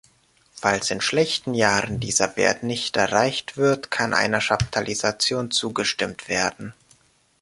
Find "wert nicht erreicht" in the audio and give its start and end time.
2.35-3.55